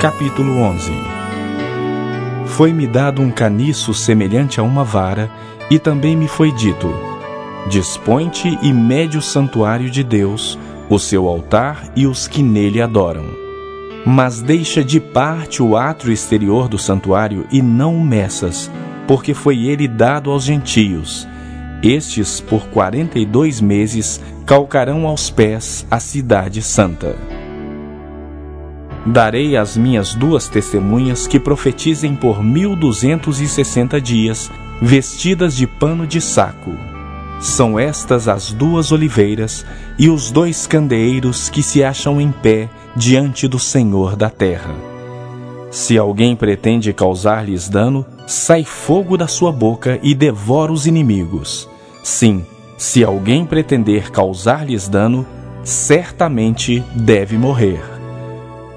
[0.00, 0.92] capítulo 11
[2.46, 5.30] Foi-me dado um caniço semelhante a uma vara,
[5.70, 6.90] e também me foi dito:
[7.68, 10.58] Dispõe-te e mede o santuário de Deus,
[10.88, 13.26] o seu altar e os que nele adoram.
[14.06, 18.70] Mas deixa de parte o átrio exterior do santuário e não o meças,
[19.06, 21.28] porque foi ele dado aos gentios.
[21.82, 27.29] Estes, por quarenta e dois meses, calcarão aos pés a cidade santa.
[29.06, 34.50] Darei às minhas duas testemunhas que profetizem por mil duzentos e sessenta dias,
[34.80, 36.72] vestidas de pano de saco.
[37.40, 39.64] São estas as duas oliveiras
[39.98, 44.74] e os dois candeeiros que se acham em pé diante do Senhor da terra.
[45.70, 51.66] Se alguém pretende causar-lhes dano, sai fogo da sua boca e devora os inimigos.
[52.02, 52.44] Sim,
[52.76, 55.24] se alguém pretender causar-lhes dano,
[55.62, 57.99] certamente deve morrer.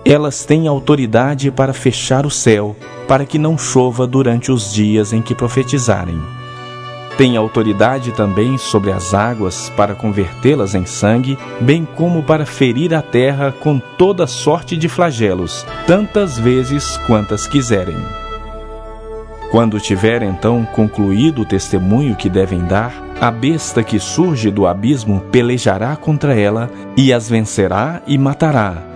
[0.05, 2.75] Elas têm autoridade para fechar o céu,
[3.07, 6.19] para que não chova durante os dias em que profetizarem.
[7.17, 13.01] Tem autoridade também sobre as águas para convertê-las em sangue, bem como para ferir a
[13.01, 17.97] terra com toda sorte de flagelos, tantas vezes quantas quiserem.
[19.51, 25.21] Quando tiver então concluído o testemunho que devem dar, a besta que surge do abismo
[25.31, 28.92] pelejará contra ela e as vencerá e matará.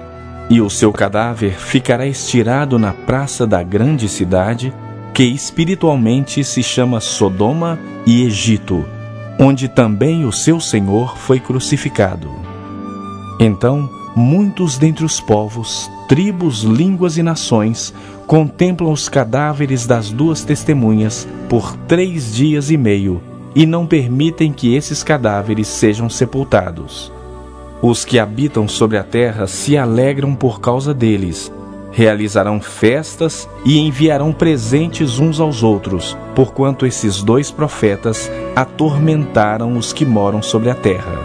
[0.49, 4.73] E o seu cadáver ficará estirado na praça da grande cidade,
[5.13, 8.85] que espiritualmente se chama Sodoma e Egito,
[9.39, 12.29] onde também o seu Senhor foi crucificado.
[13.39, 17.93] Então, muitos dentre os povos, tribos, línguas e nações
[18.25, 23.21] contemplam os cadáveres das duas testemunhas por três dias e meio
[23.53, 27.11] e não permitem que esses cadáveres sejam sepultados.
[27.81, 31.51] Os que habitam sobre a terra se alegram por causa deles,
[31.91, 40.05] realizarão festas e enviarão presentes uns aos outros, porquanto esses dois profetas atormentaram os que
[40.05, 41.19] moram sobre a terra.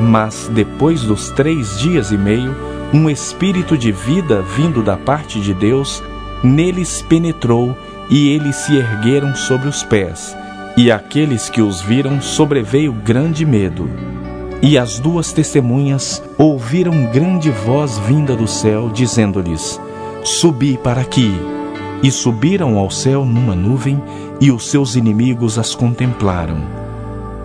[0.00, 2.54] Mas depois dos três dias e meio,
[2.92, 6.02] um espírito de vida vindo da parte de Deus
[6.44, 7.76] neles penetrou
[8.08, 10.36] e eles se ergueram sobre os pés
[10.76, 14.15] e aqueles que os viram sobreveio grande medo.
[14.62, 19.80] E as duas testemunhas ouviram grande voz vinda do céu, dizendo-lhes:
[20.24, 21.32] Subi para aqui.
[22.02, 24.02] E subiram ao céu numa nuvem,
[24.40, 26.56] e os seus inimigos as contemplaram.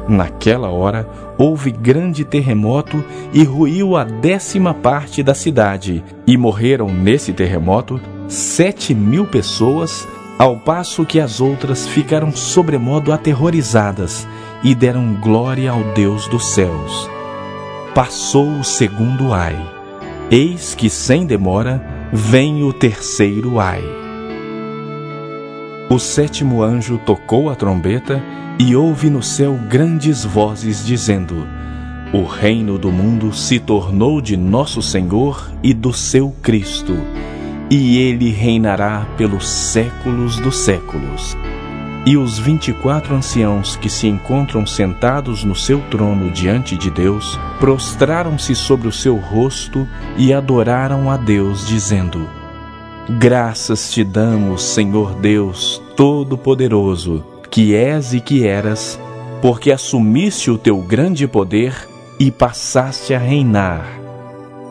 [0.07, 1.07] Naquela hora
[1.37, 8.93] houve grande terremoto e ruiu a décima parte da cidade, e morreram nesse terremoto sete
[8.93, 10.07] mil pessoas
[10.39, 14.27] ao passo que as outras ficaram sobremodo aterrorizadas
[14.63, 17.09] e deram glória ao Deus dos céus.
[17.95, 19.57] Passou o segundo ai.
[20.29, 21.83] Eis que sem demora
[22.13, 23.83] vem o terceiro ai.
[25.89, 28.23] O sétimo anjo tocou a trombeta
[28.57, 31.47] e houve no céu grandes vozes dizendo:
[32.13, 36.95] O reino do mundo se tornou de nosso Senhor e do seu Cristo
[37.71, 41.37] e ele reinará pelos séculos dos séculos.
[42.05, 46.89] E os vinte e quatro anciãos que se encontram sentados no seu trono diante de
[46.89, 52.27] Deus, prostraram-se sobre o seu rosto e adoraram a Deus, dizendo:
[53.19, 58.99] Graças te damos, Senhor Deus Todo-Poderoso, que és e que eras,
[59.41, 61.87] porque assumiste o teu grande poder
[62.19, 64.01] e passaste a reinar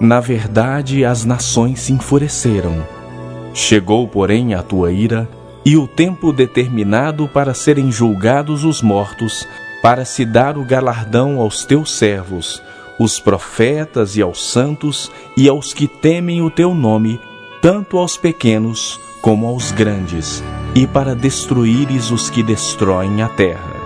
[0.00, 2.82] na verdade, as nações se enfureceram.
[3.52, 5.28] Chegou, porém, a tua ira
[5.64, 9.46] e o tempo determinado para serem julgados os mortos,
[9.82, 12.62] para se dar o galardão aos teus servos,
[12.98, 17.20] os profetas e aos santos e aos que temem o teu nome,
[17.62, 20.42] tanto aos pequenos como aos grandes,
[20.74, 23.80] e para destruíres os que destroem a terra.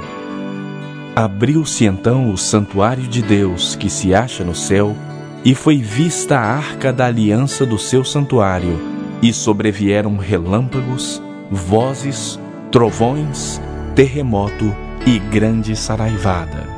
[1.17, 4.97] Abriu-se então o santuário de Deus que se acha no céu,
[5.45, 8.81] e foi vista a arca da aliança do seu santuário,
[9.23, 12.39] e sobrevieram relâmpagos, vozes,
[12.71, 13.61] trovões,
[13.95, 14.75] terremoto
[15.07, 16.74] e grande saraivada.